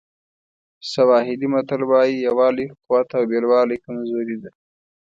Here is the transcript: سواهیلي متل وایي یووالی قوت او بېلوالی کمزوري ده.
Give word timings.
سواهیلي 0.91 1.47
متل 1.53 1.81
وایي 1.89 2.15
یووالی 2.27 2.65
قوت 2.85 3.09
او 3.17 3.23
بېلوالی 3.31 3.77
کمزوري 3.85 4.37
ده. 4.41 4.49